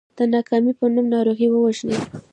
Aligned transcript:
د 0.17 0.19
ناکامۍ 0.33 0.73
په 0.79 0.85
نوم 0.93 1.05
ناروغي 1.15 1.47
ووژنئ. 1.49 1.97